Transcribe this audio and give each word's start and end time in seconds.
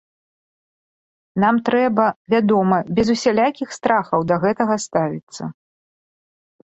Нам 1.43 1.55
трэба, 1.67 2.05
вядома, 2.33 2.79
без 2.99 3.07
усялякіх 3.15 3.69
страхаў 3.77 4.25
да 4.31 4.35
гэтага 4.47 4.79
ставіцца. 4.87 5.43